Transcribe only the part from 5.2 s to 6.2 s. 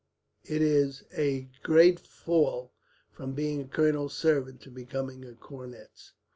cornet's."